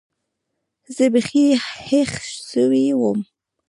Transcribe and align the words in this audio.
زه 0.95 1.05
بيخي 1.13 1.45
هېښ 1.87 2.11
سوى 2.49 2.85
وم. 3.01 3.19